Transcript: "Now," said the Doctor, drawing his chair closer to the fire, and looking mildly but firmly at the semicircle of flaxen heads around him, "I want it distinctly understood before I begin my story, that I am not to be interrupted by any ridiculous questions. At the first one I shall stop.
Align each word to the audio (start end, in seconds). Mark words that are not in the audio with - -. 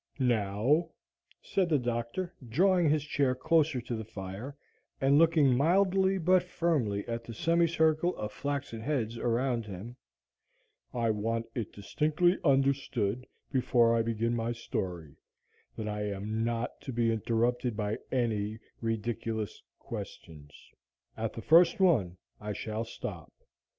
"Now," 0.17 0.89
said 1.43 1.69
the 1.69 1.77
Doctor, 1.77 2.33
drawing 2.49 2.89
his 2.89 3.03
chair 3.03 3.35
closer 3.35 3.79
to 3.81 3.95
the 3.95 4.03
fire, 4.03 4.57
and 4.99 5.19
looking 5.19 5.55
mildly 5.55 6.17
but 6.17 6.41
firmly 6.41 7.07
at 7.07 7.23
the 7.23 7.35
semicircle 7.35 8.15
of 8.15 8.31
flaxen 8.31 8.81
heads 8.81 9.15
around 9.19 9.67
him, 9.67 9.95
"I 10.91 11.11
want 11.11 11.45
it 11.53 11.71
distinctly 11.71 12.39
understood 12.43 13.27
before 13.51 13.95
I 13.95 14.01
begin 14.01 14.35
my 14.35 14.53
story, 14.53 15.17
that 15.77 15.87
I 15.87 16.07
am 16.09 16.43
not 16.43 16.81
to 16.81 16.91
be 16.91 17.11
interrupted 17.11 17.77
by 17.77 17.99
any 18.11 18.57
ridiculous 18.81 19.61
questions. 19.77 20.51
At 21.15 21.33
the 21.33 21.43
first 21.43 21.79
one 21.79 22.17
I 22.39 22.53
shall 22.53 22.85
stop. 22.85 23.31